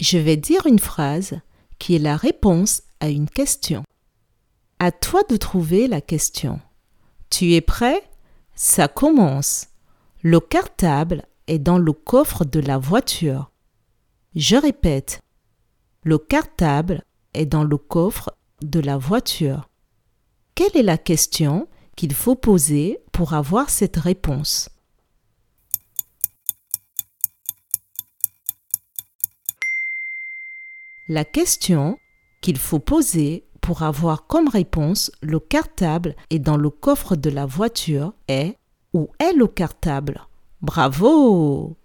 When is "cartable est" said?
10.40-11.58, 16.18-17.46, 35.38-36.40